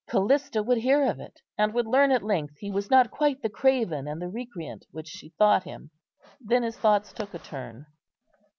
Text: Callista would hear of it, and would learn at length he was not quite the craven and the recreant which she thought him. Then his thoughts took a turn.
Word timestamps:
Callista 0.09 0.63
would 0.63 0.79
hear 0.79 1.03
of 1.05 1.19
it, 1.19 1.41
and 1.59 1.75
would 1.75 1.85
learn 1.85 2.09
at 2.09 2.23
length 2.23 2.55
he 2.57 2.71
was 2.71 2.89
not 2.89 3.11
quite 3.11 3.39
the 3.43 3.49
craven 3.51 4.07
and 4.07 4.19
the 4.19 4.27
recreant 4.31 4.83
which 4.89 5.07
she 5.07 5.29
thought 5.37 5.61
him. 5.63 5.91
Then 6.39 6.63
his 6.63 6.75
thoughts 6.75 7.13
took 7.13 7.35
a 7.35 7.37
turn. 7.37 7.85